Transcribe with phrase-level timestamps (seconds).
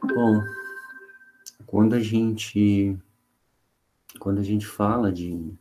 [0.00, 0.40] Bom,
[1.66, 2.96] quando a gente
[4.18, 5.52] quando a gente fala de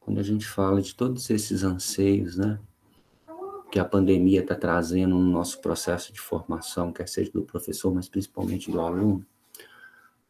[0.00, 2.58] quando a gente fala de todos esses anseios, né,
[3.70, 8.08] que a pandemia está trazendo no nosso processo de formação, quer seja do professor, mas
[8.08, 9.26] principalmente do aluno,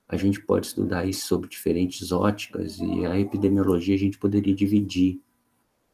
[0.09, 5.21] a gente pode estudar isso sobre diferentes óticas e a epidemiologia a gente poderia dividir,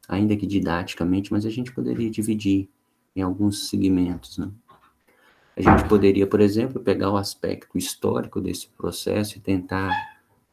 [0.09, 2.69] ainda que didaticamente, mas a gente poderia dividir
[3.17, 4.51] em alguns segmentos, né?
[5.57, 9.91] A gente poderia, por exemplo, pegar o aspecto histórico desse processo e tentar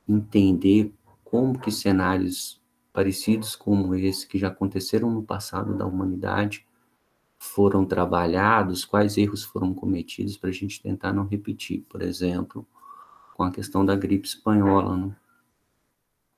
[0.08, 2.62] entender como que cenários
[2.94, 6.66] parecidos como esse que já aconteceram no passado da humanidade
[7.40, 11.84] foram trabalhados, quais erros foram cometidos para a gente tentar não repetir.
[11.90, 12.68] Por exemplo,
[13.42, 14.96] com a questão da gripe espanhola.
[14.96, 15.16] Né?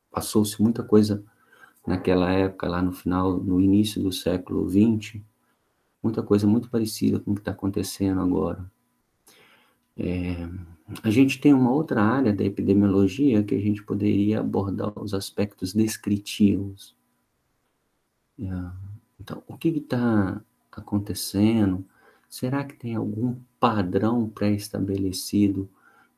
[0.10, 1.22] Passou-se muita coisa
[1.86, 5.22] naquela época, lá no final, no início do século XX,
[6.02, 8.72] muita coisa muito parecida com o que está acontecendo agora.
[9.98, 10.48] É,
[11.04, 15.74] a gente tem uma outra área da epidemiologia que a gente poderia abordar os aspectos
[15.74, 16.96] descritivos.
[18.40, 18.46] É,
[19.20, 21.86] então, o que está acontecendo?
[22.30, 25.70] Será que tem algum padrão pré-estabelecido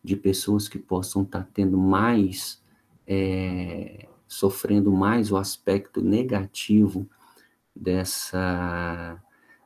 [0.06, 2.62] de pessoas que possam estar tá tendo mais,
[3.08, 7.10] é, sofrendo mais o aspecto negativo
[7.76, 9.22] dessa,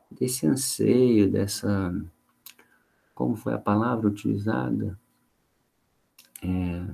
[0.10, 1.94] desse anseio, dessa,
[3.14, 4.98] como foi a palavra utilizada?
[6.42, 6.88] É,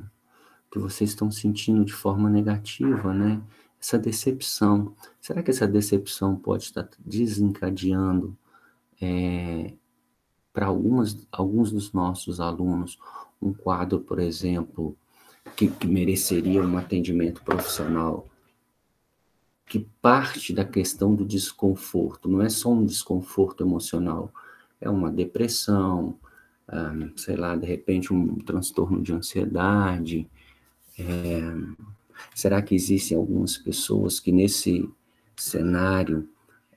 [0.76, 3.42] que vocês estão sentindo de forma negativa, né?
[3.80, 4.94] Essa decepção.
[5.22, 8.36] Será que essa decepção pode estar desencadeando
[9.02, 9.74] é,
[10.52, 13.00] para alguns dos nossos alunos
[13.46, 14.96] um quadro, por exemplo,
[15.56, 18.28] que, que mereceria um atendimento profissional,
[19.66, 24.32] que parte da questão do desconforto, não é só um desconforto emocional,
[24.80, 26.18] é uma depressão,
[26.72, 30.28] um, sei lá, de repente um transtorno de ansiedade.
[30.98, 31.42] É,
[32.34, 34.90] será que existem algumas pessoas que nesse
[35.36, 36.28] cenário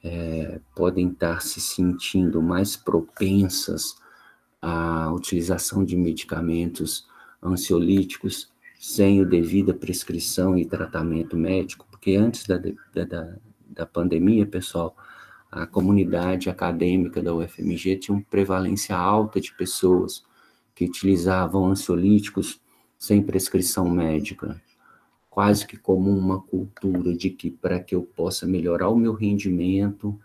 [0.02, 3.96] é, podem estar se sentindo mais propensas
[4.60, 7.06] a utilização de medicamentos
[7.42, 13.36] ansiolíticos sem o devida prescrição e tratamento médico, porque antes da, da,
[13.68, 14.96] da pandemia, pessoal,
[15.50, 20.24] a comunidade acadêmica da UFMG tinha uma prevalência alta de pessoas
[20.74, 22.60] que utilizavam ansiolíticos
[22.98, 24.60] sem prescrição médica,
[25.30, 30.18] quase que como uma cultura de que para que eu possa melhorar o meu rendimento,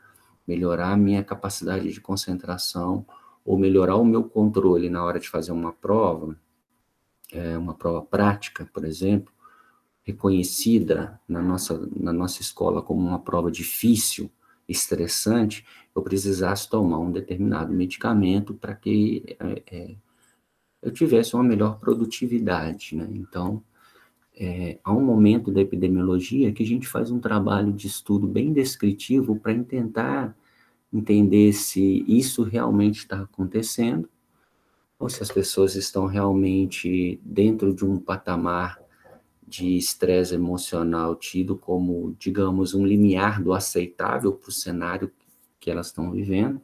[0.48, 3.06] melhorar a minha capacidade de concentração,
[3.46, 6.36] ou melhorar o meu controle na hora de fazer uma prova,
[7.32, 9.34] é, uma prova prática, por exemplo,
[10.04, 14.30] reconhecida na nossa, na nossa escola como uma prova difícil,
[14.68, 15.66] estressante,
[15.96, 19.96] eu precisasse tomar um determinado medicamento para que é, é,
[20.82, 23.08] eu tivesse uma melhor produtividade, né?
[23.12, 23.64] Então,
[24.36, 28.52] é, há um momento da epidemiologia que a gente faz um trabalho de estudo bem
[28.52, 30.36] descritivo para tentar
[30.94, 34.08] entender se isso realmente está acontecendo,
[35.00, 38.80] ou se as pessoas estão realmente dentro de um patamar
[39.46, 45.12] de estresse emocional tido como, digamos, um limiar do aceitável para o cenário
[45.60, 46.62] que elas estão vivendo.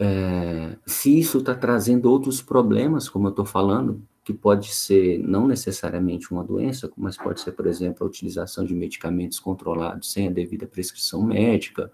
[0.00, 5.46] É, se isso está trazendo outros problemas, como eu estou falando, que pode ser não
[5.46, 10.30] necessariamente uma doença, mas pode ser, por exemplo, a utilização de medicamentos controlados sem a
[10.30, 11.90] devida prescrição médica,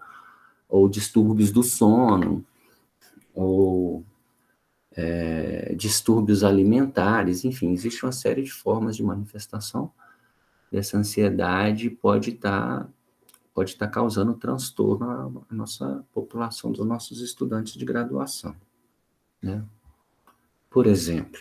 [0.75, 2.45] ou distúrbios do sono,
[3.33, 4.05] ou
[4.91, 9.91] é, distúrbios alimentares, enfim, existe uma série de formas de manifestação
[10.71, 12.89] dessa ansiedade pode estar tá,
[13.53, 18.53] pode estar tá causando transtorno à nossa população, dos nossos estudantes de graduação.
[19.41, 19.63] Né?
[20.69, 21.39] Por exemplo,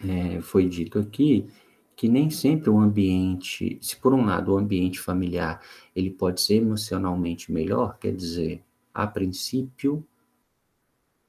[0.00, 1.48] é, foi dito aqui
[1.96, 5.60] que nem sempre o ambiente, se por um lado o ambiente familiar
[5.94, 8.62] ele pode ser emocionalmente melhor, quer dizer,
[8.92, 10.06] a princípio,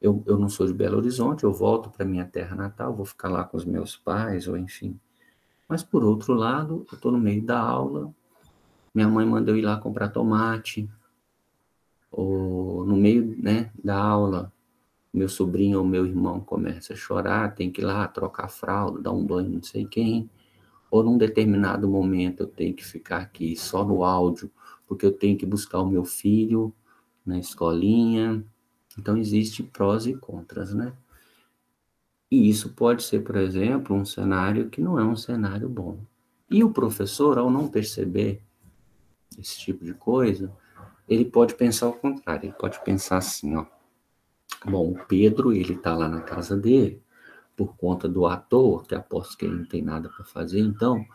[0.02, 3.30] eu, eu não sou de Belo Horizonte, eu volto para minha terra natal, vou ficar
[3.30, 5.00] lá com os meus pais, ou enfim.
[5.68, 8.14] Mas por outro lado, eu estou no meio da aula
[8.96, 10.90] minha mãe mandou ir lá comprar tomate,
[12.10, 14.54] ou no meio né, da aula,
[15.14, 19.12] meu sobrinho ou meu irmão começa a chorar, tem que ir lá trocar fralda, dar
[19.12, 20.30] um banho, não sei quem,
[20.96, 24.52] ou num determinado momento eu tenho que ficar aqui só no áudio,
[24.88, 26.74] porque eu tenho que buscar o meu filho
[27.26, 28.44] na escolinha.
[28.98, 30.94] Então, existe prós e contras, né?
[32.32, 36.00] E isso pode ser, por exemplo, um cenário que não é um cenário bom.
[36.50, 38.42] E o professor, ao não perceber
[39.38, 40.52] esse tipo de coisa,
[41.08, 43.66] ele pode pensar o contrário, ele pode pensar assim, ó,
[44.68, 47.02] Bom, o Pedro, ele está lá na casa dele,
[47.56, 51.06] por conta do ator, que aposto que ele não tem nada para fazer, então,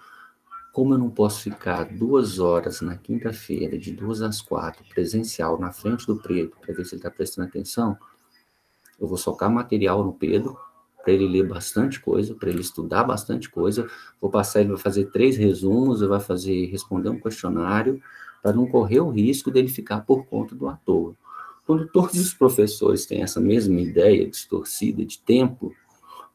[0.72, 5.72] como eu não posso ficar duas horas na quinta-feira, de duas às quatro, presencial, na
[5.72, 7.96] frente do Pedro, para ver se ele está prestando atenção,
[8.98, 10.56] eu vou socar material no Pedro,
[11.02, 13.88] para ele ler bastante coisa, para ele estudar bastante coisa.
[14.20, 18.02] Vou passar, ele vai fazer três resumos, ele vai fazer responder um questionário,
[18.42, 21.14] para não correr o risco dele ficar por conta do ator.
[21.66, 25.74] Quando todos os professores têm essa mesma ideia distorcida de tempo,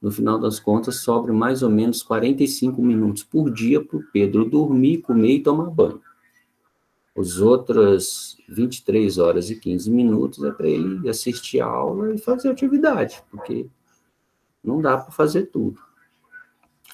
[0.01, 4.49] no final das contas sobra mais ou menos 45 minutos por dia para o Pedro
[4.49, 6.01] dormir, comer e tomar banho.
[7.15, 12.49] Os outras 23 horas e 15 minutos é para ele assistir a aula e fazer
[12.49, 13.67] atividade, porque
[14.63, 15.79] não dá para fazer tudo,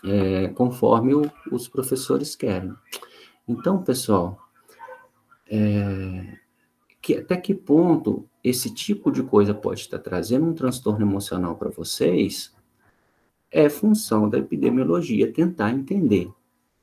[0.04, 2.74] é, conforme o, os professores querem.
[3.48, 4.40] Então, pessoal,
[5.50, 6.38] é,
[7.02, 11.70] que, até que ponto esse tipo de coisa pode estar trazendo um transtorno emocional para
[11.70, 12.54] vocês,
[13.52, 16.30] é função da epidemiologia tentar entender,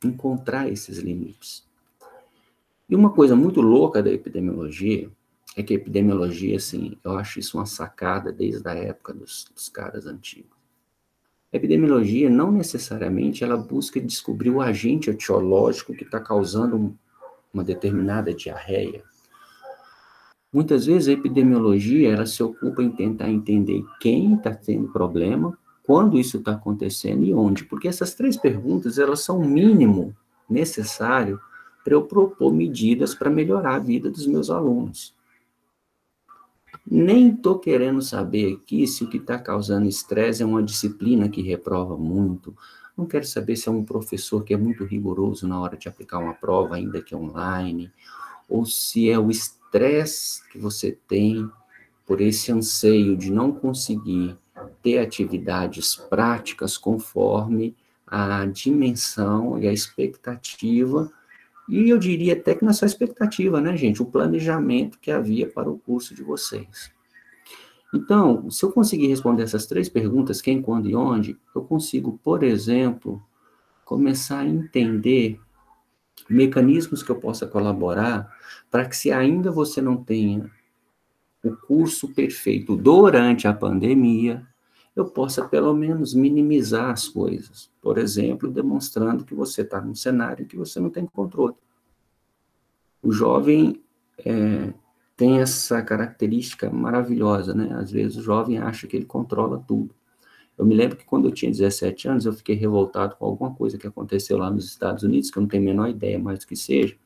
[0.05, 1.67] encontrar esses limites.
[2.88, 5.11] E uma coisa muito louca da epidemiologia
[5.56, 9.69] é que a epidemiologia, assim, eu acho isso uma sacada desde a época dos, dos
[9.69, 10.56] caras antigos.
[11.53, 16.97] A epidemiologia não necessariamente ela busca descobrir o agente etiológico que está causando
[17.53, 19.03] uma determinada diarreia,
[20.50, 25.56] Muitas vezes a epidemiologia ela se ocupa em tentar entender quem está tendo problema,
[25.88, 30.14] quando isso está acontecendo e onde, porque essas três perguntas elas são o mínimo
[30.46, 31.40] necessário
[31.82, 35.17] para eu propor medidas para melhorar a vida dos meus alunos.
[36.87, 41.40] Nem estou querendo saber aqui se o que está causando estresse é uma disciplina que
[41.40, 42.55] reprova muito.
[42.94, 46.19] Não quero saber se é um professor que é muito rigoroso na hora de aplicar
[46.19, 47.90] uma prova, ainda que online,
[48.46, 51.50] ou se é o estresse que você tem
[52.05, 54.37] por esse anseio de não conseguir
[54.82, 57.76] ter atividades práticas conforme
[58.06, 61.10] a dimensão e a expectativa,
[61.69, 64.00] e eu diria até que não é só expectativa, né, gente?
[64.00, 66.90] O planejamento que havia para o curso de vocês.
[67.94, 72.43] Então, se eu conseguir responder essas três perguntas, quem, quando e onde, eu consigo, por
[72.43, 73.22] exemplo,
[73.84, 75.38] começar a entender
[76.28, 78.31] mecanismos que eu possa colaborar
[78.70, 80.50] para que, se ainda você não tenha
[81.44, 84.46] o curso perfeito durante a pandemia,
[84.94, 87.70] eu possa pelo menos minimizar as coisas.
[87.81, 91.55] Por exemplo, demonstrando que você está num cenário que você não tem controle.
[93.00, 93.81] O jovem
[94.19, 94.73] é,
[95.17, 97.73] tem essa característica maravilhosa, né?
[97.75, 99.94] Às vezes o jovem acha que ele controla tudo.
[100.58, 103.79] Eu me lembro que quando eu tinha 17 anos, eu fiquei revoltado com alguma coisa
[103.79, 106.46] que aconteceu lá nos Estados Unidos, que eu não tenho a menor ideia mais do
[106.49, 106.96] que seja,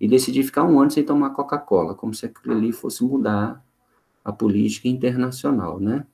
[0.00, 3.62] e decidi ficar um ano sem tomar Coca-Cola, como se aquilo ali fosse mudar
[4.26, 6.04] a política internacional, né?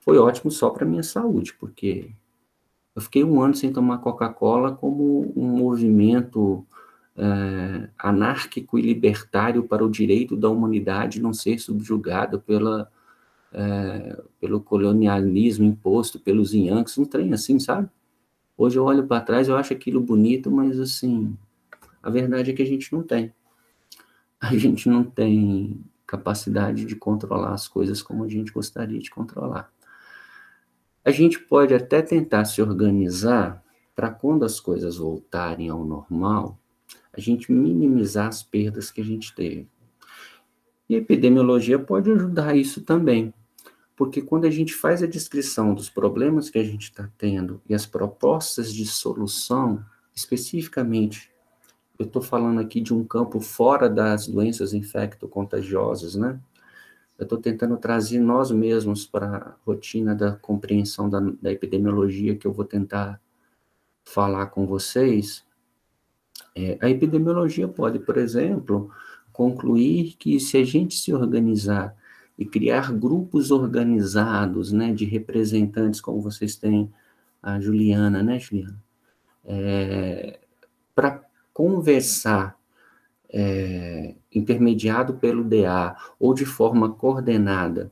[0.00, 2.10] Foi ótimo só para minha saúde, porque
[2.96, 6.66] eu fiquei um ano sem tomar Coca-Cola como um movimento
[7.14, 12.90] é, anárquico e libertário para o direito da humanidade não ser subjugada pela
[13.52, 17.90] é, pelo colonialismo imposto pelos Yankees, um trem assim, sabe?
[18.56, 21.36] Hoje eu olho para trás, eu acho aquilo bonito, mas assim,
[22.02, 23.30] a verdade é que a gente não tem.
[24.40, 29.70] A gente não tem capacidade de controlar as coisas como a gente gostaria de controlar.
[31.04, 33.62] A gente pode até tentar se organizar
[33.94, 36.58] para quando as coisas voltarem ao normal,
[37.12, 39.68] a gente minimizar as perdas que a gente teve.
[40.88, 43.34] E a epidemiologia pode ajudar isso também.
[43.94, 47.74] Porque quando a gente faz a descrição dos problemas que a gente está tendo e
[47.74, 49.84] as propostas de solução,
[50.14, 51.30] especificamente,
[51.98, 56.38] eu estou falando aqui de um campo fora das doenças infecto-contagiosas, né?
[57.18, 62.46] Eu estou tentando trazer nós mesmos para a rotina da compreensão da, da epidemiologia que
[62.46, 63.20] eu vou tentar
[64.04, 65.44] falar com vocês.
[66.54, 68.92] É, a epidemiologia pode, por exemplo,
[69.32, 71.96] concluir que se a gente se organizar
[72.38, 76.92] e criar grupos organizados, né, de representantes, como vocês têm
[77.42, 78.80] a Juliana, né, Juliana,
[79.44, 80.38] é,
[80.94, 81.27] para
[81.58, 82.56] conversar
[83.28, 87.90] é, intermediado pelo DA ou de forma coordenada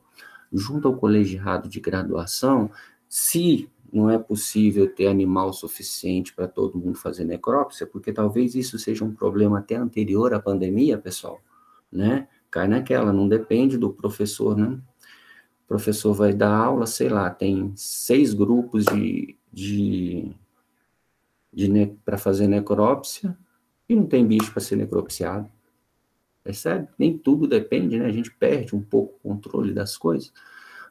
[0.53, 2.71] junto ao colegiado de graduação,
[3.09, 8.79] se não é possível ter animal suficiente para todo mundo fazer necrópsia, porque talvez isso
[8.79, 11.41] seja um problema até anterior à pandemia, pessoal,
[11.91, 12.29] né?
[12.49, 14.79] Cai naquela, não depende do professor, né?
[15.65, 20.31] O professor vai dar aula, sei lá, tem seis grupos de, de,
[21.51, 23.37] de para fazer necrópsia
[23.87, 25.49] e não tem bicho para ser necropsiado.
[26.43, 26.87] Percebe?
[26.97, 28.05] Nem tudo depende, né?
[28.05, 30.31] A gente perde um pouco o controle das coisas.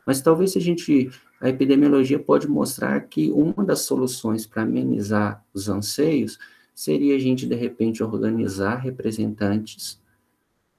[0.06, 1.10] Mas talvez se a gente
[1.40, 6.38] a epidemiologia pode mostrar que uma das soluções para amenizar os anseios
[6.74, 10.00] seria a gente, de repente, organizar representantes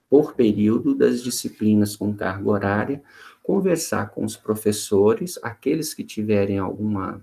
[0.10, 3.04] por período das disciplinas com carga horária,
[3.44, 7.22] conversar com os professores, aqueles que tiverem alguma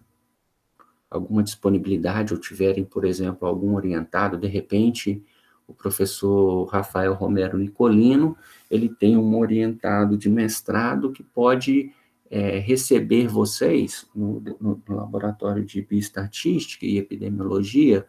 [1.15, 5.23] alguma disponibilidade ou tiverem, por exemplo, algum orientado, de repente,
[5.67, 8.37] o professor Rafael Romero Nicolino,
[8.71, 11.93] ele tem um orientado de mestrado que pode
[12.29, 18.05] é, receber vocês no, no, no, laboratório de bioestatística e epidemiologia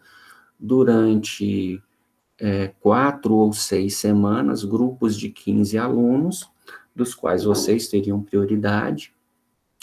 [0.59, 1.81] durante
[2.39, 6.49] é, quatro ou seis semanas, grupos de 15 alunos,
[6.95, 9.14] dos quais vocês teriam prioridade,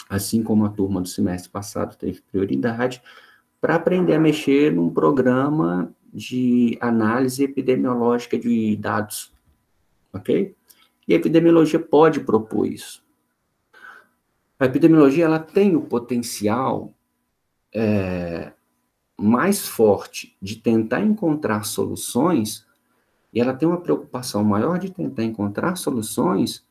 [0.09, 3.01] assim como a turma do semestre passado teve prioridade,
[3.59, 9.33] para aprender a mexer num programa de análise epidemiológica de dados,
[10.11, 10.55] ok?
[11.07, 13.03] E a epidemiologia pode propor isso.
[14.59, 16.93] A epidemiologia ela tem o potencial
[17.73, 18.53] é,
[19.19, 22.65] mais forte de tentar encontrar soluções,
[23.33, 26.63] e ela tem uma preocupação maior de tentar encontrar soluções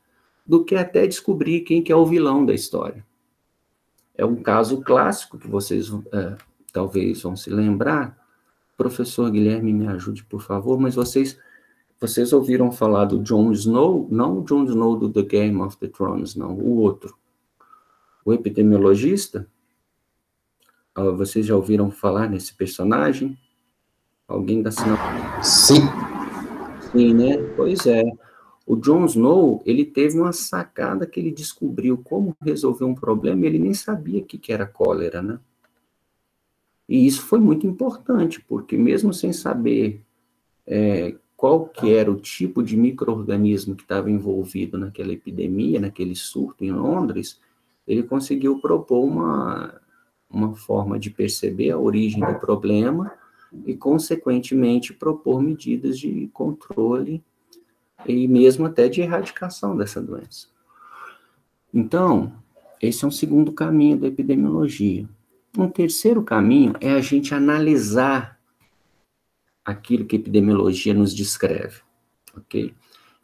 [0.47, 3.05] do que até descobrir quem que é o vilão da história.
[4.15, 6.37] É um caso clássico que vocês é,
[6.73, 8.19] talvez vão se lembrar.
[8.77, 11.39] Professor Guilherme, me ajude, por favor, mas vocês
[12.01, 14.09] vocês ouviram falar do Jon Snow?
[14.11, 17.17] Não o Jon Snow do The Game of the Thrones, não, o outro
[18.25, 19.49] o epidemiologista.
[20.95, 23.37] Ah, vocês já ouviram falar nesse personagem?
[24.29, 24.97] Alguém da sinal?
[25.43, 25.81] Sim.
[26.93, 27.37] Sim, né?
[27.57, 28.03] Pois é.
[28.67, 33.59] O Jon Snow, ele teve uma sacada que ele descobriu como resolver um problema ele
[33.59, 35.39] nem sabia que, que era cólera, né?
[36.89, 40.03] E isso foi muito importante, porque mesmo sem saber
[40.67, 46.65] é, qual que era o tipo de microorganismo que estava envolvido naquela epidemia, naquele surto
[46.65, 47.41] em Londres,
[47.87, 49.81] ele conseguiu propor uma,
[50.31, 53.13] uma forma de perceber a origem do problema
[53.67, 57.23] e, consequentemente, propor medidas de controle
[58.07, 60.49] e mesmo até de erradicação dessa doença.
[61.73, 62.33] Então,
[62.81, 65.09] esse é um segundo caminho da epidemiologia.
[65.57, 68.41] Um terceiro caminho é a gente analisar
[69.65, 71.81] aquilo que a epidemiologia nos descreve,
[72.37, 72.75] ok?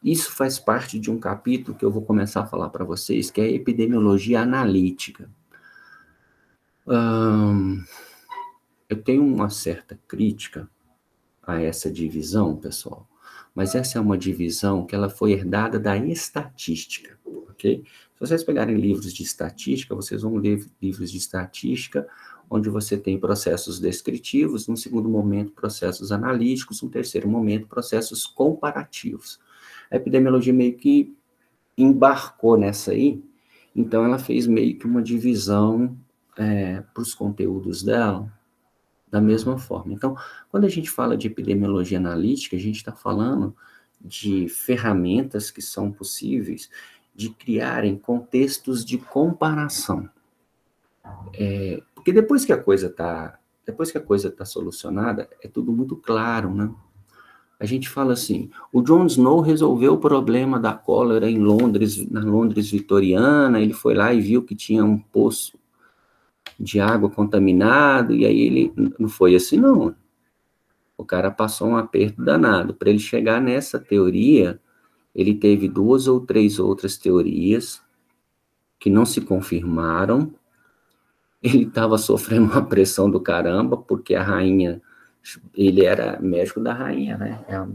[0.03, 3.41] Isso faz parte de um capítulo que eu vou começar a falar para vocês, que
[3.41, 5.29] é epidemiologia analítica.
[8.89, 10.69] eu tenho uma certa crítica
[11.45, 13.07] a essa divisão, pessoal,
[13.53, 17.17] mas essa é uma divisão que ela foi herdada da estatística,
[17.49, 17.83] ok?
[17.85, 22.07] Se vocês pegarem livros de estatística, vocês vão ler livros de estatística
[22.49, 29.39] onde você tem processos descritivos, num segundo momento processos analíticos, num terceiro momento processos comparativos.
[29.91, 31.15] A epidemiologia meio que
[31.77, 33.23] embarcou nessa aí,
[33.75, 35.95] então ela fez meio que uma divisão
[36.37, 38.31] é, para os conteúdos dela
[39.11, 39.93] da mesma forma.
[39.93, 40.15] Então,
[40.49, 43.55] quando a gente fala de epidemiologia analítica, a gente está falando
[43.99, 46.69] de ferramentas que são possíveis
[47.13, 50.09] de criarem contextos de comparação.
[51.33, 55.71] É, porque depois que a coisa está depois que a coisa está solucionada, é tudo
[55.71, 56.73] muito claro, né?
[57.59, 62.21] a gente fala assim: o Jon Snow resolveu o problema da cólera em Londres, na
[62.21, 63.59] Londres vitoriana.
[63.59, 65.58] Ele foi lá e viu que tinha um poço
[66.59, 69.95] de água contaminado, e aí ele não foi assim, não.
[70.97, 72.73] O cara passou um aperto danado.
[72.73, 74.59] Para ele chegar nessa teoria,
[75.15, 77.81] ele teve duas ou três outras teorias
[78.77, 80.33] que não se confirmaram.
[81.41, 84.81] Ele estava sofrendo uma pressão do caramba, porque a rainha
[85.53, 87.45] ele era médico da rainha, né?
[87.47, 87.65] É,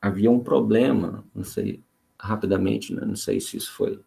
[0.00, 1.82] havia um problema, não sei,
[2.18, 3.02] rapidamente, né?
[3.04, 4.00] não sei se isso foi,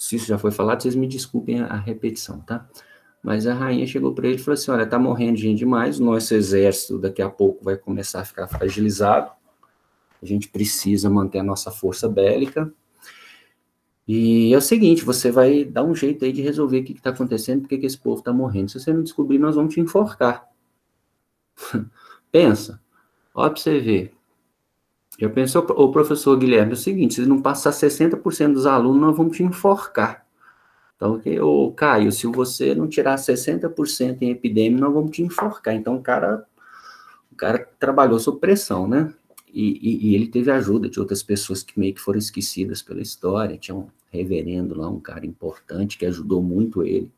[0.00, 2.66] se isso já foi falado, vocês me desculpem a, a repetição, tá?
[3.22, 6.04] Mas a rainha chegou para ele e falou assim, olha, tá morrendo gente demais, o
[6.04, 9.30] nosso exército daqui a pouco vai começar a ficar fragilizado,
[10.22, 12.72] a gente precisa manter a nossa força bélica,
[14.08, 17.10] e é o seguinte, você vai dar um jeito aí de resolver o que está
[17.10, 18.70] acontecendo, porque que esse povo está morrendo.
[18.70, 20.48] Se você não descobrir, nós vamos te enforcar.
[22.32, 22.82] Pensa,
[23.34, 24.19] olha para você ver.
[25.20, 29.14] Já pensou, o professor Guilherme, é o seguinte, se não passar 60% dos alunos, nós
[29.14, 30.26] vamos te enforcar.
[30.96, 35.74] Então, o Caio, se você não tirar 60% em epidemia, nós vamos te enforcar.
[35.74, 36.46] Então, o cara,
[37.30, 39.12] o cara trabalhou sob pressão, né?
[39.52, 43.02] E, e, e, ele teve ajuda de outras pessoas que meio que foram esquecidas pela
[43.02, 43.58] história.
[43.58, 47.12] Tinha um reverendo lá, um cara importante que ajudou muito ele,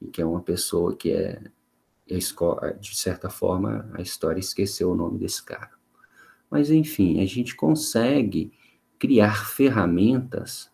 [0.00, 1.42] e que é uma pessoa que é,
[2.08, 5.79] é de certa forma, a história esqueceu o nome desse cara.
[6.50, 8.52] Mas, enfim, a gente consegue
[8.98, 10.70] criar ferramentas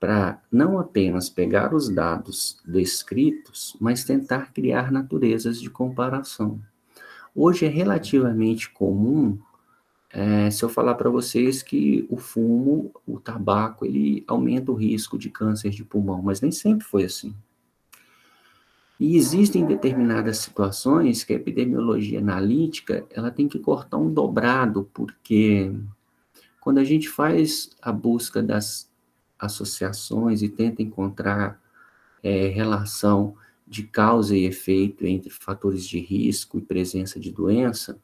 [0.00, 6.60] para não apenas pegar os dados descritos, mas tentar criar naturezas de comparação.
[7.34, 9.38] Hoje é relativamente comum
[10.16, 15.18] é, se eu falar para vocês que o fumo, o tabaco, ele aumenta o risco
[15.18, 17.34] de câncer de pulmão, mas nem sempre foi assim.
[18.98, 25.72] E existem determinadas situações que a epidemiologia analítica ela tem que cortar um dobrado, porque
[26.60, 28.88] quando a gente faz a busca das
[29.38, 31.60] associações e tenta encontrar
[32.22, 33.36] é, relação
[33.66, 37.98] de causa e efeito entre fatores de risco e presença de doença,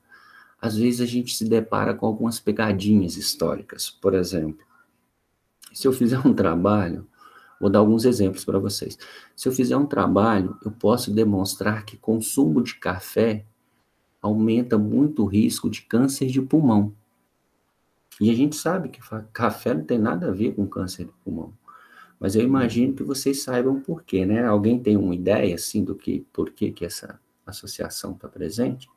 [0.60, 3.88] às vezes a gente se depara com algumas pegadinhas históricas.
[3.88, 4.66] Por exemplo,
[5.72, 7.06] se eu fizer um trabalho,
[7.60, 8.98] vou dar alguns exemplos para vocês.
[9.36, 13.44] Se eu fizer um trabalho, eu posso demonstrar que consumo de café
[14.22, 16.94] aumenta muito o risco de câncer de pulmão.
[18.18, 19.00] E a gente sabe que
[19.32, 21.52] café não tem nada a ver com câncer de pulmão.
[22.18, 24.44] Mas eu imagino que vocês saibam por quê, né?
[24.44, 28.90] Alguém tem uma ideia, assim, do que, por que, que essa associação está presente?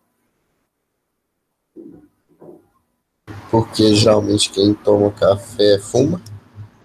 [3.49, 6.21] Porque geralmente quem toma café fuma?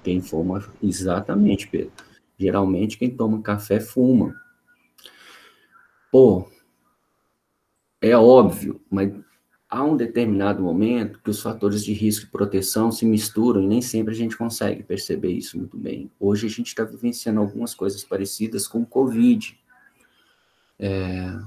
[0.09, 1.93] Quem fuma, exatamente, Pedro.
[2.39, 4.35] Geralmente quem toma café fuma.
[6.11, 6.51] Pô,
[8.01, 9.13] é óbvio, mas
[9.69, 13.83] há um determinado momento que os fatores de risco e proteção se misturam e nem
[13.83, 16.11] sempre a gente consegue perceber isso muito bem.
[16.19, 19.61] Hoje a gente está vivenciando algumas coisas parecidas com o Covid.
[20.79, 21.39] É,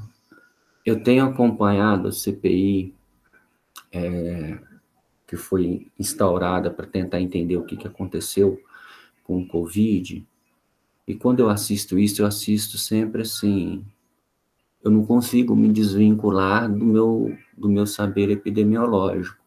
[0.86, 2.94] eu tenho acompanhado a CPI
[3.92, 4.60] é,
[5.32, 8.62] que foi instaurada para tentar entender o que, que aconteceu
[9.24, 10.28] com o Covid.
[11.08, 13.82] E quando eu assisto isso, eu assisto sempre assim,
[14.84, 19.42] eu não consigo me desvincular do meu, do meu saber epidemiológico.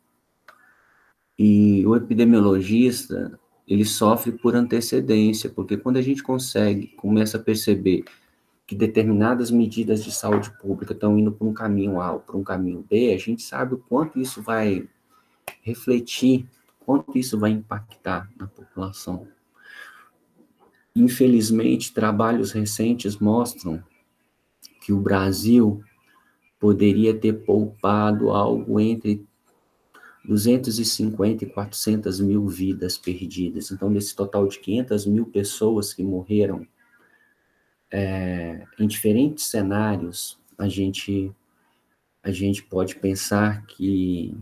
[1.39, 8.05] E o epidemiologista, ele sofre por antecedência, porque quando a gente consegue, começa a perceber
[8.67, 12.43] que determinadas medidas de saúde pública estão indo para um caminho A ou para um
[12.43, 14.89] caminho B, a gente sabe o quanto isso vai
[15.63, 16.47] refletir,
[16.81, 19.27] quanto isso vai impactar na população.
[20.95, 23.83] Infelizmente, trabalhos recentes mostram
[24.81, 25.83] que o Brasil
[26.61, 29.27] poderia ter poupado algo entre
[30.25, 33.71] 250 e 400 mil vidas perdidas.
[33.71, 36.67] Então, desse total de 500 mil pessoas que morreram
[37.91, 41.31] é, em diferentes cenários, a gente,
[42.23, 44.35] a gente pode pensar que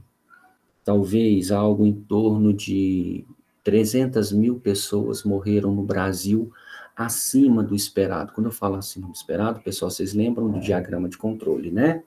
[0.84, 3.24] talvez algo em torno de
[3.64, 6.52] 300 mil pessoas morreram no Brasil
[6.96, 8.32] acima do esperado.
[8.32, 12.02] Quando eu falo acima do esperado, pessoal, vocês lembram do diagrama de controle, né?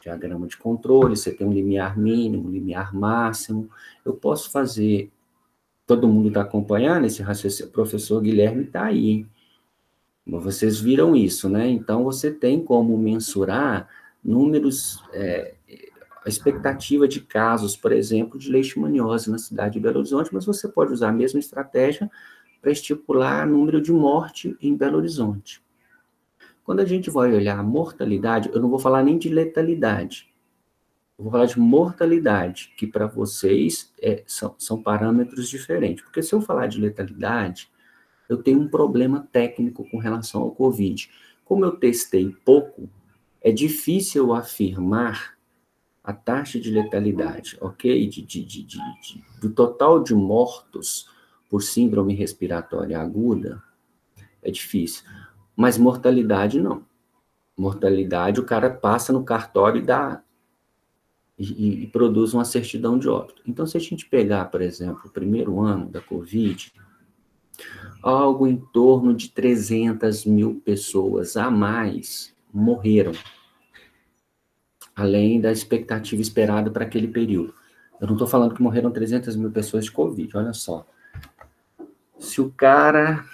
[0.00, 3.68] Diagrama de controle, você tem um limiar mínimo, limiar máximo.
[4.04, 5.10] Eu posso fazer.
[5.86, 7.70] Todo mundo está acompanhando esse raciocínio?
[7.70, 9.26] O professor Guilherme está aí?
[10.26, 11.68] Vocês viram isso, né?
[11.68, 13.88] Então, você tem como mensurar
[14.22, 15.54] números, é,
[16.24, 20.68] a expectativa de casos, por exemplo, de leishmaniose na cidade de Belo Horizonte, mas você
[20.68, 22.10] pode usar a mesma estratégia
[22.60, 25.62] para estipular número de morte em Belo Horizonte.
[26.64, 30.28] Quando a gente vai olhar a mortalidade, eu não vou falar nem de letalidade,
[31.18, 36.04] eu vou falar de mortalidade, que para vocês é, são, são parâmetros diferentes.
[36.04, 37.68] Porque se eu falar de letalidade,
[38.28, 41.10] eu tenho um problema técnico com relação ao Covid.
[41.44, 42.88] Como eu testei pouco,
[43.40, 45.37] é difícil afirmar
[46.08, 48.08] a taxa de letalidade, ok?
[48.08, 48.78] De, de, de,
[49.42, 51.06] do total de mortos
[51.50, 53.62] por síndrome respiratória aguda,
[54.42, 55.04] é difícil.
[55.54, 56.82] Mas mortalidade, não.
[57.54, 60.22] Mortalidade, o cara passa no cartório e dá.
[61.38, 63.42] E, e, produz uma certidão de óbito.
[63.46, 66.72] Então, se a gente pegar, por exemplo, o primeiro ano da Covid,
[68.02, 73.12] algo em torno de 300 mil pessoas a mais morreram,
[74.98, 77.54] além da expectativa esperada para aquele período.
[78.00, 80.86] Eu não estou falando que morreram 300 mil pessoas de Covid, olha só.
[82.18, 83.24] Se o cara,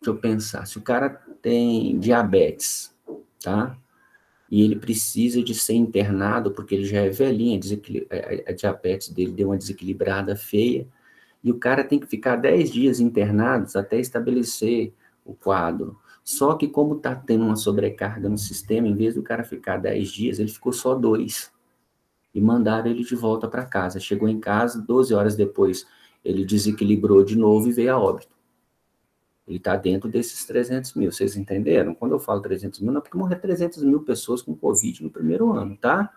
[0.00, 1.10] deixa eu pensar, se o cara
[1.42, 2.94] tem diabetes,
[3.42, 3.76] tá?
[4.50, 7.60] e ele precisa de ser internado porque ele já é velhinho,
[8.10, 10.86] a, a diabetes dele deu uma desequilibrada feia,
[11.42, 14.92] e o cara tem que ficar 10 dias internados até estabelecer
[15.24, 15.98] o quadro.
[16.26, 20.08] Só que como está tendo uma sobrecarga no sistema, em vez do cara ficar 10
[20.08, 21.52] dias, ele ficou só dois.
[22.34, 24.00] E mandaram ele de volta para casa.
[24.00, 25.86] Chegou em casa, 12 horas depois,
[26.24, 28.34] ele desequilibrou de novo e veio a óbito.
[29.46, 31.94] Ele está dentro desses 300 mil, vocês entenderam?
[31.94, 35.10] Quando eu falo 300 mil, não é porque morrer 300 mil pessoas com Covid no
[35.10, 36.12] primeiro ano, tá?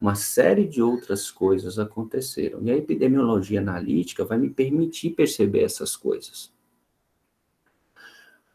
[0.00, 2.62] Uma série de outras coisas aconteceram.
[2.62, 6.52] E a epidemiologia analítica vai me permitir perceber essas coisas.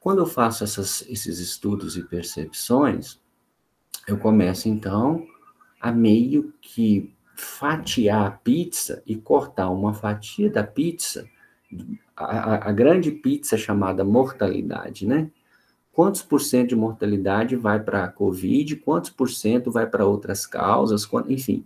[0.08, 3.20] Quando eu faço essas, esses estudos e percepções,
[4.08, 5.28] eu começo então
[5.82, 11.30] a meio que fatiar a pizza e cortar uma fatia da pizza
[12.16, 15.30] a, a, grande pizza chamada mortalidade, né?
[15.92, 20.46] Quantos por cento de mortalidade vai para a Covid, quantos por cento vai para outras
[20.46, 21.66] causas, enfim,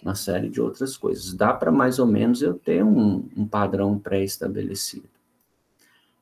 [0.00, 1.34] uma série de outras coisas.
[1.34, 5.17] Dá para mais ou menos eu ter um, um padrão pré-estabelecido.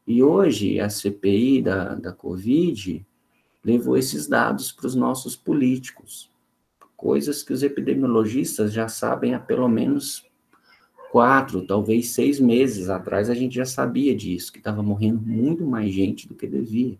[0.07, 3.05] E hoje a CPI da, da Covid
[3.64, 6.31] levou esses dados para os nossos políticos,
[6.97, 10.25] coisas que os epidemiologistas já sabem há pelo menos
[11.11, 15.92] quatro, talvez seis meses atrás, a gente já sabia disso, que estava morrendo muito mais
[15.92, 16.97] gente do que devia.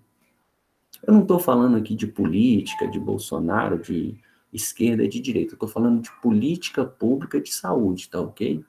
[1.07, 4.17] Eu não estou falando aqui de política, de Bolsonaro, de
[4.53, 8.65] esquerda de direita, eu estou falando de política pública de saúde, tá ok?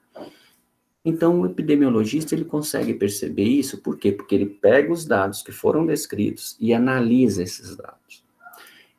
[1.04, 4.12] Então, o epidemiologista ele consegue perceber isso, por quê?
[4.12, 8.24] Porque ele pega os dados que foram descritos e analisa esses dados.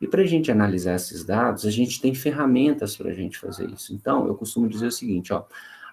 [0.00, 3.68] E para a gente analisar esses dados, a gente tem ferramentas para a gente fazer
[3.70, 3.94] isso.
[3.94, 5.44] Então, eu costumo dizer o seguinte, ó,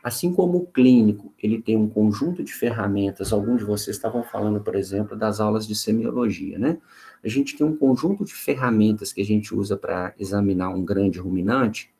[0.07, 4.61] Assim como o clínico, ele tem um conjunto de ferramentas, alguns de vocês estavam falando,
[4.61, 6.77] por exemplo, das aulas de semiologia, né?
[7.21, 11.19] A gente tem um conjunto de ferramentas que a gente usa para examinar um grande
[11.19, 11.91] ruminante,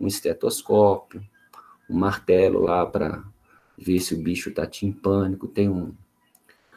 [0.00, 1.22] um estetoscópio,
[1.88, 3.22] um martelo lá para
[3.80, 5.92] ver se o bicho está timpânico, tem um...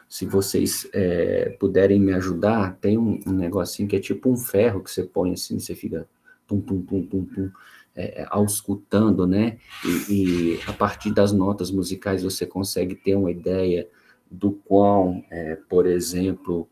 [0.08, 4.82] Se vocês é, puderem me ajudar, tem um, um negocinho que é tipo um ferro
[4.82, 6.08] que você põe assim, você fica
[6.46, 7.50] pum, pum, pum, pum, pum
[7.96, 9.58] é, é, auscultando, né?
[9.84, 13.88] E, e, a partir das notas musicais você consegue ter uma ideia
[14.30, 16.68] do quão, é, por exemplo,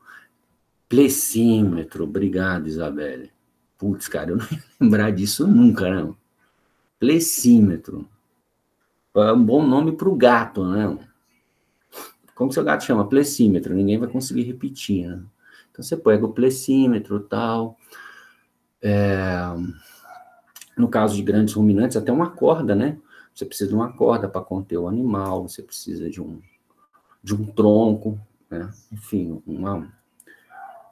[0.88, 2.05] plessímetro.
[2.05, 3.31] Obrigado, Isabelle.
[3.79, 6.16] Putz, cara, eu não ia lembrar disso nunca, não.
[6.99, 8.09] Plessímetro.
[9.14, 10.98] É um bom nome para o gato, né?
[12.35, 13.09] Como seu gato chama?
[13.09, 13.75] Plessímetro.
[13.75, 15.22] Ninguém vai conseguir repetir, né?
[15.70, 17.77] Então você pega o plessímetro tal.
[18.81, 19.55] É
[20.77, 22.98] no caso de grandes ruminantes, até uma corda, né?
[23.35, 26.40] Você precisa de uma corda para conter o animal, você precisa de um,
[27.22, 28.20] de um tronco,
[28.51, 28.70] né?
[28.90, 29.88] enfim, uma,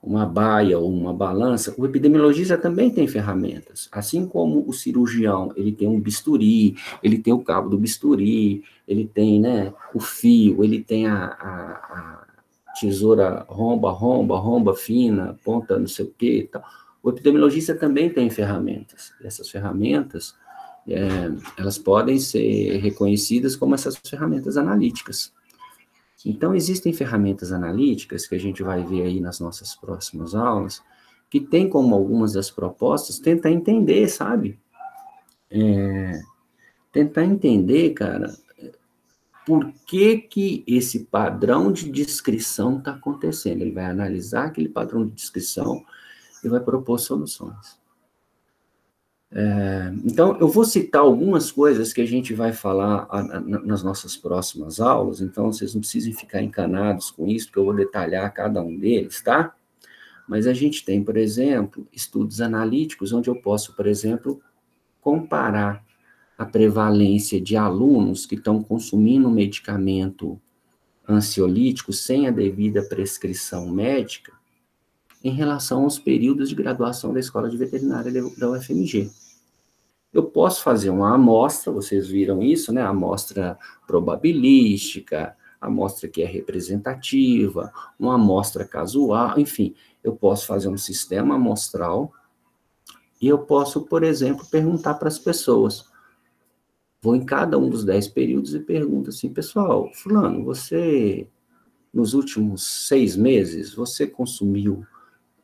[0.02, 1.74] uma baia ou uma balança.
[1.76, 7.32] O epidemiologista também tem ferramentas, assim como o cirurgião, ele tem um bisturi, ele tem
[7.32, 12.24] o cabo do bisturi, ele tem né, o fio, ele tem a, a,
[12.68, 16.62] a tesoura romba, romba, romba fina, ponta não sei o que tal
[17.02, 19.12] o epidemiologista também tem ferramentas.
[19.22, 20.34] Essas ferramentas,
[20.86, 25.32] é, elas podem ser reconhecidas como essas ferramentas analíticas.
[26.24, 30.82] Então, existem ferramentas analíticas que a gente vai ver aí nas nossas próximas aulas,
[31.30, 34.58] que tem como algumas das propostas tentar entender, sabe?
[35.50, 36.20] É,
[36.92, 38.34] tentar entender, cara,
[39.50, 43.62] por que, que esse padrão de descrição está acontecendo.
[43.62, 45.84] Ele vai analisar aquele padrão de descrição
[46.44, 47.79] e vai propor soluções.
[49.32, 53.82] É, então, eu vou citar algumas coisas que a gente vai falar a, a, nas
[53.82, 58.32] nossas próximas aulas, então vocês não precisem ficar encanados com isso, porque eu vou detalhar
[58.34, 59.54] cada um deles, tá?
[60.28, 64.40] Mas a gente tem, por exemplo, estudos analíticos, onde eu posso, por exemplo,
[65.00, 65.84] comparar
[66.36, 70.40] a prevalência de alunos que estão consumindo medicamento
[71.08, 74.32] ansiolítico sem a devida prescrição médica
[75.22, 79.10] em relação aos períodos de graduação da Escola de Veterinária da UFMG.
[80.12, 82.82] Eu posso fazer uma amostra, vocês viram isso, né?
[82.82, 91.34] Amostra probabilística, amostra que é representativa, uma amostra casual, enfim, eu posso fazer um sistema
[91.34, 92.12] amostral
[93.20, 95.88] e eu posso, por exemplo, perguntar para as pessoas.
[97.02, 101.28] Vou em cada um dos dez períodos e pergunto assim, pessoal, fulano, você,
[101.92, 104.84] nos últimos seis meses, você consumiu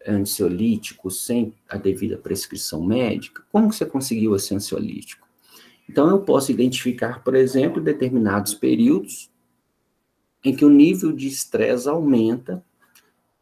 [0.07, 5.27] ansiolítico sem a devida prescrição médica, como você conseguiu esse ansiolítico?
[5.89, 9.31] Então, eu posso identificar, por exemplo, determinados períodos
[10.45, 12.63] em que o nível de estresse aumenta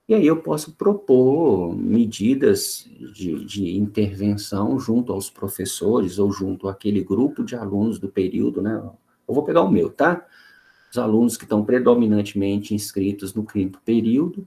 [0.07, 7.03] E aí eu posso propor medidas de, de intervenção junto aos professores ou junto àquele
[7.03, 8.75] grupo de alunos do período, né?
[9.27, 10.27] Eu vou pegar o meu, tá?
[10.91, 14.47] Os alunos que estão predominantemente inscritos no quinto período,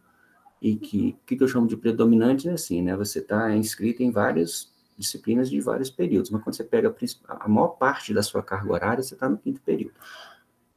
[0.62, 2.96] e que, o que eu chamo de predominante é assim, né?
[2.96, 6.94] Você está inscrito em várias disciplinas de vários períodos, mas quando você pega
[7.28, 9.94] a, a maior parte da sua carga horária, você está no quinto período.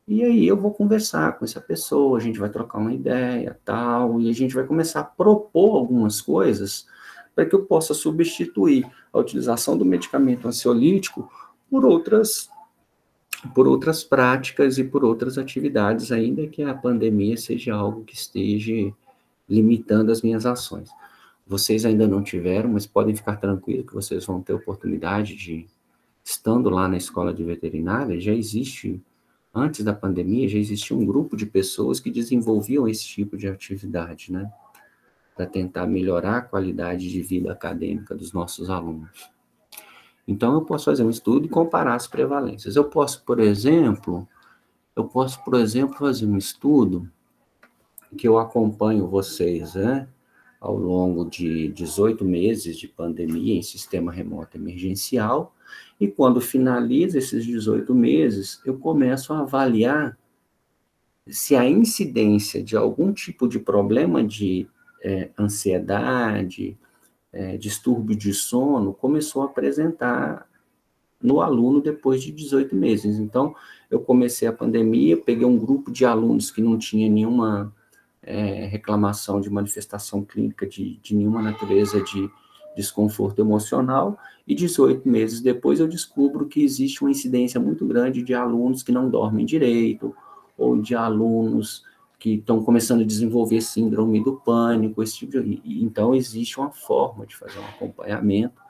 [0.07, 4.21] E aí eu vou conversar com essa pessoa, a gente vai trocar uma ideia, tal,
[4.21, 6.87] e a gente vai começar a propor algumas coisas
[7.35, 11.31] para que eu possa substituir a utilização do medicamento ansiolítico
[11.71, 12.51] por outras
[13.55, 18.93] por outras práticas e por outras atividades, ainda que a pandemia seja algo que esteja
[19.51, 20.89] limitando as minhas ações.
[21.47, 25.67] Vocês ainda não tiveram, mas podem ficar tranquilos que vocês vão ter oportunidade de,
[26.25, 29.03] estando lá na escola de veterinária, já existe
[29.53, 34.33] antes da pandemia, já existia um grupo de pessoas que desenvolviam esse tipo de atividade,
[34.33, 34.49] né?
[35.35, 39.29] Para tentar melhorar a qualidade de vida acadêmica dos nossos alunos.
[40.29, 42.77] Então, eu posso fazer um estudo e comparar as prevalências.
[42.77, 44.29] Eu posso, por exemplo,
[44.95, 47.11] eu posso, por exemplo, fazer um estudo
[48.17, 50.09] que eu acompanho vocês, né?
[50.61, 55.55] Ao longo de 18 meses de pandemia em sistema remoto emergencial,
[55.99, 60.19] e quando finaliza esses 18 meses, eu começo a avaliar
[61.29, 64.69] se a incidência de algum tipo de problema de
[65.03, 66.77] é, ansiedade,
[67.33, 70.49] é, distúrbio de sono, começou a apresentar
[71.23, 73.19] no aluno depois de 18 meses.
[73.19, 73.55] Então,
[73.91, 77.75] eu comecei a pandemia, peguei um grupo de alunos que não tinha nenhuma
[78.23, 82.31] é, reclamação de manifestação clínica de, de nenhuma natureza de
[82.77, 88.35] desconforto emocional, e 18 meses depois eu descubro que existe uma incidência muito grande de
[88.35, 90.15] alunos que não dormem direito,
[90.57, 91.85] ou de alunos
[92.19, 95.63] que estão começando a desenvolver síndrome do pânico, esse tipo de...
[95.65, 98.61] Então, existe uma forma de fazer um acompanhamento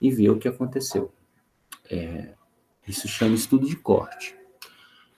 [0.00, 1.10] e ver o que aconteceu.
[1.90, 2.34] É,
[2.86, 4.36] isso chama estudo de corte.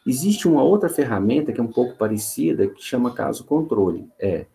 [0.06, 4.08] Existe uma outra ferramenta que é um pouco parecida, que chama caso controle.
[4.18, 4.46] É,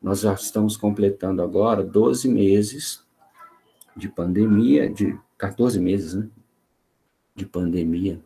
[0.00, 3.04] nós já estamos completando agora 12 meses
[3.96, 6.28] de pandemia, de 14 meses, né?
[7.34, 8.20] De pandemia.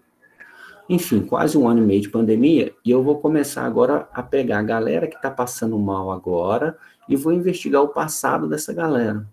[0.89, 4.59] Enfim, quase um ano e meio de pandemia, e eu vou começar agora a pegar
[4.59, 6.77] a galera que está passando mal agora
[7.09, 9.27] e vou investigar o passado dessa galera.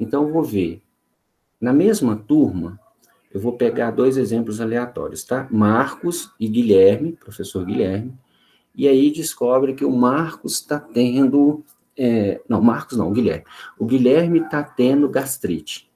[0.00, 0.82] Então, eu vou ver.
[1.60, 2.78] Na mesma turma,
[3.32, 5.46] eu vou pegar dois exemplos aleatórios, tá?
[5.50, 8.14] Marcos e Guilherme, professor Guilherme,
[8.74, 11.64] e aí descobre que o Marcos está tendo
[11.98, 13.44] é, não, Marcos não, o Guilherme.
[13.76, 15.90] O Guilherme está tendo gastrite.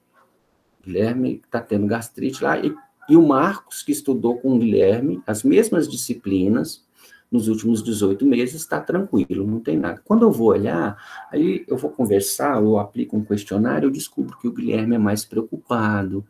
[0.85, 2.75] Guilherme está tendo gastrite lá, e,
[3.07, 6.83] e o Marcos, que estudou com o Guilherme as mesmas disciplinas
[7.31, 10.01] nos últimos 18 meses, está tranquilo, não tem nada.
[10.05, 10.95] Quando eu vou olhar,
[11.31, 15.25] aí eu vou conversar, eu aplico um questionário, eu descubro que o Guilherme é mais
[15.25, 16.23] preocupado,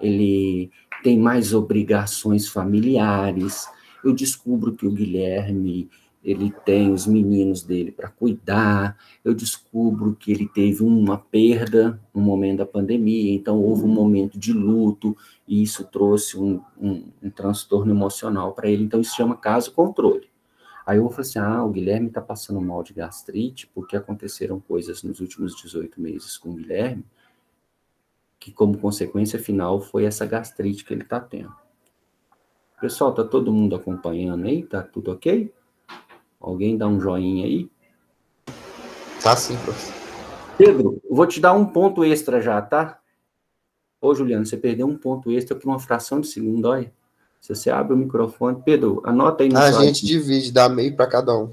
[0.00, 0.70] ele
[1.02, 3.68] tem mais obrigações familiares,
[4.04, 5.88] eu descubro que o Guilherme
[6.26, 12.20] ele tem os meninos dele para cuidar, eu descubro que ele teve uma perda no
[12.20, 17.30] momento da pandemia, então houve um momento de luto, e isso trouxe um, um, um
[17.30, 20.28] transtorno emocional para ele, então isso chama caso controle.
[20.84, 24.58] Aí eu vou falar assim, ah, o Guilherme está passando mal de gastrite, porque aconteceram
[24.58, 27.04] coisas nos últimos 18 meses com o Guilherme,
[28.46, 31.52] que como consequência final foi essa gastrite que ele está tendo.
[32.80, 34.62] Pessoal, tá todo mundo acompanhando aí?
[34.62, 35.52] Tá tudo ok?
[36.40, 37.68] Alguém dá um joinha aí?
[39.20, 39.92] Tá sim, professor.
[40.56, 43.00] Pedro, vou te dar um ponto extra já, tá?
[44.00, 46.92] Ô, Juliano, você perdeu um ponto extra por uma fração de segundo, olha.
[47.40, 51.08] Se você abre o microfone, Pedro, anota aí no A gente divide, dá meio para
[51.08, 51.52] cada um.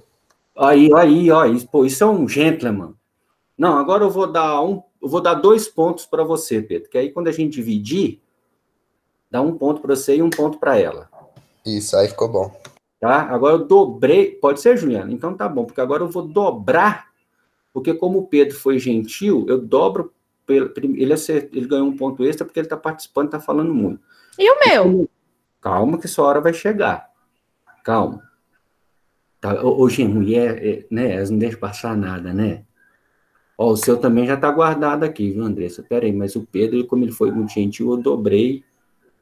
[0.56, 2.93] Aí, aí, ó, isso, pô, isso é um gentleman.
[3.58, 6.98] Não, agora eu vou dar um, eu vou dar dois pontos para você, Pedro, que
[6.98, 8.22] aí quando a gente dividir,
[9.30, 11.10] dá um ponto para você e um ponto para ela.
[11.66, 12.56] Isso, aí ficou bom.
[13.00, 13.24] Tá?
[13.24, 14.32] Agora eu dobrei.
[14.32, 15.12] Pode ser, Juliana?
[15.12, 17.08] Então tá bom, porque agora eu vou dobrar,
[17.74, 20.13] porque como o Pedro foi gentil, eu dobro.
[20.48, 20.70] Ele,
[21.54, 24.02] ele ganhou um ponto extra porque ele está participando, está falando muito.
[24.38, 25.10] E o meu?
[25.62, 27.10] Calma, que sua hora vai chegar.
[27.84, 28.22] Calma.
[29.39, 31.16] Tá, hoje, mulher, é, né?
[31.16, 32.66] Elas não deixam passar nada, né?
[33.58, 35.84] Ó, o seu também já está guardado aqui, viu, Andressa?
[35.84, 38.63] Pera aí, mas o Pedro, como ele foi muito gentil, eu dobrei.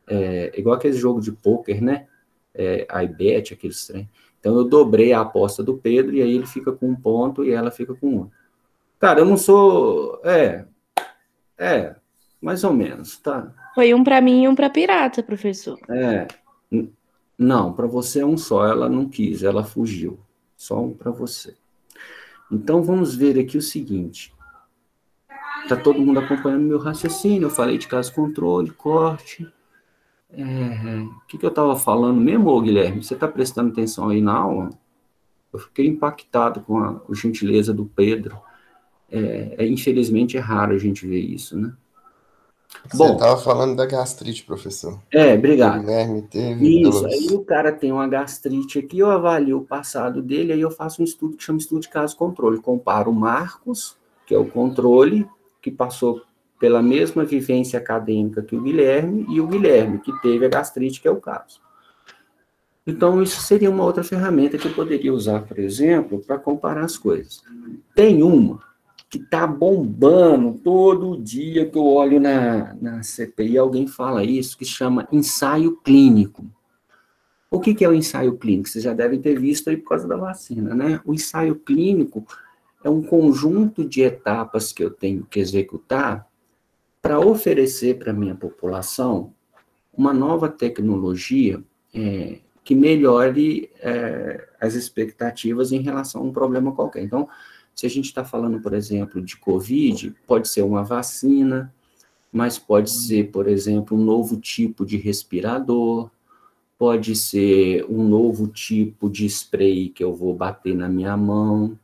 [0.08, 2.08] É, igual aquele jogo de pôquer, né?
[2.54, 4.10] é, iBet, aqueles trem.
[4.40, 7.52] Então eu dobrei a aposta do Pedro e aí ele fica com um ponto e
[7.52, 8.30] ela fica com um.
[9.00, 10.20] Cara, eu não sou.
[10.24, 10.66] É.
[11.58, 11.96] É,
[12.42, 13.54] mais ou menos, tá?
[13.76, 15.80] Foi um para mim e um para pirata, professor.
[15.90, 16.28] É.
[17.38, 18.66] Não, para você é um só.
[18.66, 20.20] Ela não quis, ela fugiu.
[20.58, 21.56] Só um para você.
[22.52, 24.34] Então, vamos ver aqui o seguinte.
[25.64, 27.46] Está todo mundo acompanhando meu raciocínio.
[27.46, 29.48] Eu falei de caso controle, corte.
[30.34, 33.04] É, o que, que eu estava falando mesmo, ô, Guilherme?
[33.04, 34.70] Você está prestando atenção aí na aula?
[35.52, 38.38] Eu fiquei impactado com a, com a gentileza do Pedro.
[39.10, 41.74] É, é, infelizmente é raro a gente ver isso, né?
[42.92, 45.00] Você estava falando da gastrite, professor.
[45.12, 45.78] É, obrigado.
[45.78, 46.82] O Guilherme teve.
[46.82, 50.72] Isso, aí o cara tem uma gastrite aqui, eu avalio o passado dele, aí eu
[50.72, 52.60] faço um estudo que chama estudo de caso controle.
[52.60, 55.28] Comparo o Marcos, que é o controle,
[55.62, 56.22] que passou
[56.60, 61.08] pela mesma vivência acadêmica que o Guilherme, e o Guilherme, que teve a gastrite, que
[61.08, 61.60] é o caso.
[62.86, 66.98] Então, isso seria uma outra ferramenta que eu poderia usar, por exemplo, para comparar as
[66.98, 67.44] coisas.
[67.96, 68.60] Tem uma
[69.12, 74.64] que está bombando todo dia que eu olho na, na CPI, alguém fala isso, que
[74.64, 76.46] chama ensaio clínico.
[77.50, 78.70] O que, que é o ensaio clínico?
[78.70, 81.02] Vocês já devem ter visto aí por causa da vacina, né?
[81.04, 82.26] O ensaio clínico
[82.82, 86.26] é um conjunto de etapas que eu tenho que executar
[87.02, 89.34] para oferecer para a minha população
[89.92, 91.62] uma nova tecnologia
[91.94, 97.04] é, que melhore é, as expectativas em relação a um problema qualquer.
[97.04, 97.28] Então,
[97.76, 101.74] se a gente está falando, por exemplo, de Covid, pode ser uma vacina,
[102.32, 106.10] mas pode ser, por exemplo, um novo tipo de respirador,
[106.78, 111.78] pode ser um novo tipo de spray que eu vou bater na minha mão.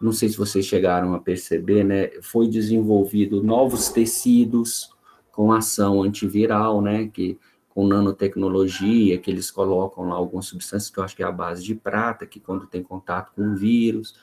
[0.00, 2.10] Não sei se vocês chegaram a perceber, né?
[2.20, 4.90] Foi desenvolvido novos tecidos
[5.32, 7.08] com ação antiviral, né?
[7.08, 7.38] Que
[7.70, 11.62] com nanotecnologia, que eles colocam lá algumas substâncias que eu acho que é a base
[11.62, 14.14] de prata, que quando tem contato com o vírus,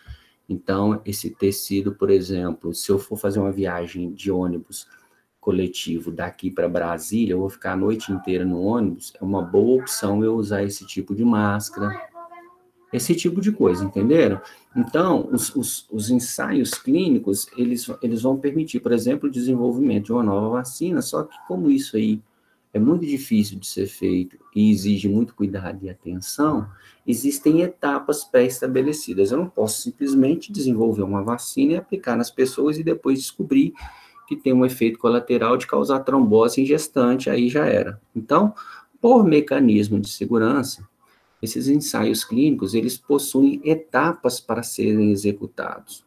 [0.47, 4.87] então, esse tecido, por exemplo, se eu for fazer uma viagem de ônibus
[5.39, 9.81] coletivo daqui para Brasília, eu vou ficar a noite inteira no ônibus, é uma boa
[9.81, 12.09] opção eu usar esse tipo de máscara,
[12.93, 14.39] esse tipo de coisa, entenderam?
[14.75, 20.13] Então, os, os, os, ensaios clínicos, eles, eles vão permitir, por exemplo, o desenvolvimento de
[20.13, 22.21] uma nova vacina, só que como isso aí
[22.73, 26.67] é muito difícil de ser feito e exige muito cuidado e atenção,
[27.05, 29.31] existem etapas pré-estabelecidas.
[29.31, 33.73] Eu não posso simplesmente desenvolver uma vacina e aplicar nas pessoas e depois descobrir
[34.27, 38.01] que tem um efeito colateral de causar trombose em gestante, aí já era.
[38.15, 38.55] Então,
[38.99, 40.87] por mecanismo de segurança,
[41.41, 46.03] esses ensaios clínicos, eles possuem etapas para serem executados.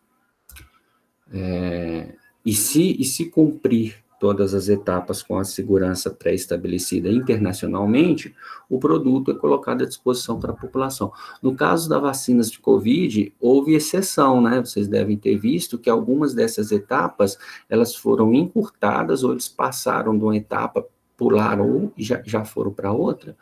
[1.31, 8.35] É, e, se, e se cumprir todas as etapas com a segurança pré-estabelecida internacionalmente,
[8.69, 11.13] o produto é colocado à disposição para a população.
[11.43, 14.61] No caso das vacinas de Covid, houve exceção, né?
[14.61, 20.25] Vocês devem ter visto que algumas dessas etapas, elas foram encurtadas ou eles passaram de
[20.25, 23.37] uma etapa, pularam e já, já foram para outra,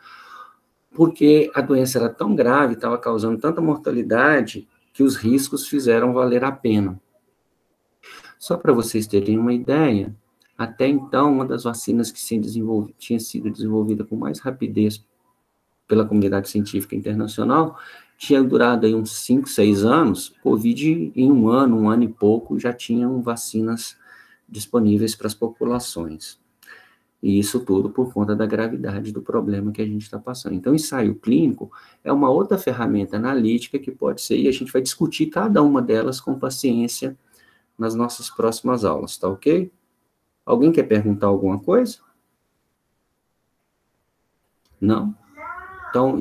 [0.91, 6.45] porque a doença era tão grave, estava causando tanta mortalidade, que os riscos fizeram valer
[6.45, 6.99] a pena.
[8.39, 10.15] Só para vocês terem uma ideia,
[10.57, 12.19] até então, uma das vacinas que
[12.97, 15.05] tinha sido desenvolvida com mais rapidez
[15.87, 17.77] pela comunidade científica internacional
[18.17, 20.33] tinha durado aí uns 5, 6 anos.
[20.41, 23.97] Covid, em um ano, um ano e pouco, já tinham vacinas
[24.47, 26.39] disponíveis para as populações.
[27.21, 30.53] E isso tudo por conta da gravidade do problema que a gente está passando.
[30.53, 31.71] Então, ensaio clínico
[32.03, 35.81] é uma outra ferramenta analítica que pode ser, e a gente vai discutir cada uma
[35.81, 37.17] delas com paciência
[37.77, 39.71] nas nossas próximas aulas, tá ok?
[40.45, 41.99] Alguém quer perguntar alguma coisa?
[44.79, 45.15] Não?
[45.89, 46.19] Então,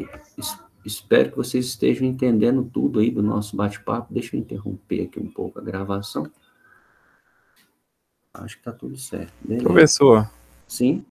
[0.84, 4.14] espero que vocês estejam entendendo tudo aí do nosso bate-papo.
[4.14, 6.30] Deixa eu interromper aqui um pouco a gravação.
[8.32, 9.32] Acho que está tudo certo.
[9.42, 9.64] Beleza.
[9.64, 10.30] Professor.
[10.66, 11.02] Sim.